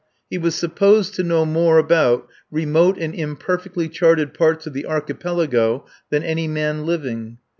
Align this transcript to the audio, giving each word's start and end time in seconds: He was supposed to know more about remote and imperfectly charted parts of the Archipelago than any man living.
He 0.31 0.39
was 0.39 0.55
supposed 0.55 1.13
to 1.13 1.23
know 1.23 1.45
more 1.45 1.77
about 1.77 2.27
remote 2.49 2.97
and 2.97 3.13
imperfectly 3.13 3.87
charted 3.87 4.33
parts 4.33 4.65
of 4.65 4.73
the 4.73 4.87
Archipelago 4.87 5.85
than 6.09 6.23
any 6.23 6.47
man 6.47 6.87
living. 6.87 7.37